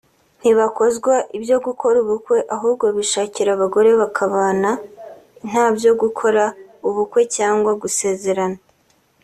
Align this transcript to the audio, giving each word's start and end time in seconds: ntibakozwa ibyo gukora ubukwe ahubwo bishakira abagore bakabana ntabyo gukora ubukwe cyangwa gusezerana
ntibakozwa 0.39 1.13
ibyo 1.37 1.57
gukora 1.65 1.95
ubukwe 2.03 2.37
ahubwo 2.55 2.85
bishakira 2.97 3.49
abagore 3.53 3.89
bakabana 4.01 4.71
ntabyo 5.47 5.91
gukora 6.01 6.43
ubukwe 6.87 7.21
cyangwa 7.35 7.71
gusezerana 7.81 8.59